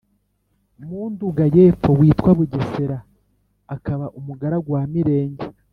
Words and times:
mu 0.87 1.01
Nduga 1.11 1.43
y’epfo 1.55 1.89
witwa 1.99 2.29
Bugegera, 2.37 2.97
akaba 3.75 4.05
umugaragu 4.19 4.69
wa 4.75 4.83
Mirenge, 4.93 5.45